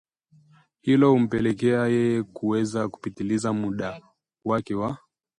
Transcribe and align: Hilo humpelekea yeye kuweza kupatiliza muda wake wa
Hilo 0.81 1.11
humpelekea 1.13 1.87
yeye 1.87 2.23
kuweza 2.23 2.89
kupatiliza 2.89 3.53
muda 3.53 4.01
wake 4.45 4.75
wa 4.75 4.97